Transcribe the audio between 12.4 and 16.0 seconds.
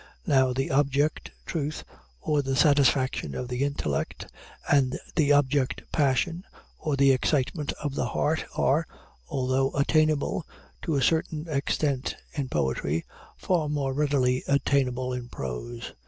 poetry, far more readily attainable in prose.